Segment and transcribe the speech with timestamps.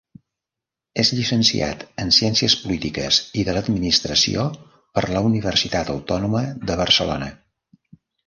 [1.01, 4.47] És llicenciat en Ciències Polítiques i de l’Administració
[4.97, 7.29] per la Universitat Autònoma de Barcelona.